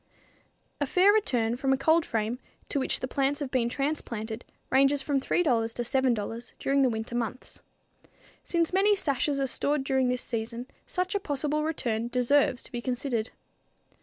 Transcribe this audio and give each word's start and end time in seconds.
A 0.79 0.87
fair 0.87 1.13
return 1.13 1.55
from 1.57 1.71
a 1.73 1.77
cold 1.77 2.07
frame 2.07 2.39
to 2.69 2.79
which 2.79 3.01
the 3.01 3.07
plants 3.07 3.39
have 3.39 3.51
been 3.51 3.69
transplanted 3.69 4.43
ranges 4.71 5.03
from 5.03 5.21
$3 5.21 5.43
to 5.75 5.83
$7 5.83 6.53
during 6.57 6.81
the 6.81 6.89
winter 6.89 7.13
months. 7.13 7.61
Since 8.43 8.73
many 8.73 8.95
sashes 8.95 9.39
are 9.39 9.45
stored 9.45 9.83
during 9.83 10.09
this 10.09 10.23
season, 10.23 10.65
such 10.87 11.13
a 11.13 11.19
possible 11.19 11.63
return 11.63 12.07
deserves 12.07 12.63
to 12.63 12.71
be 12.71 12.81
considered. 12.81 13.29